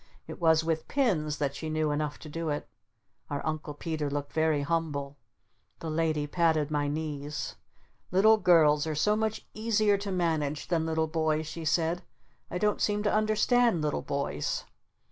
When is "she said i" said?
11.45-12.57